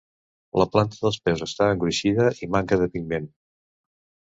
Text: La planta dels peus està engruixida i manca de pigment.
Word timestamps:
La 0.61 0.65
planta 0.75 0.97
dels 1.01 1.19
peus 1.27 1.43
està 1.47 1.67
engruixida 1.75 2.27
i 2.47 2.51
manca 2.57 2.83
de 2.85 2.91
pigment. 2.97 3.31